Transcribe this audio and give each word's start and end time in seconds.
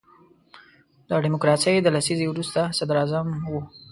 د 1.07 1.09
ډیموکراسۍ 1.23 1.75
د 1.81 1.87
لسیزې 1.95 2.25
وروستی 2.31 2.63
صدر 2.79 2.95
اعظم 3.01 3.27
وو. 3.51 3.61